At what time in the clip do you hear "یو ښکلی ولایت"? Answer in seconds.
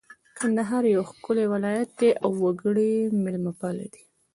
0.95-1.89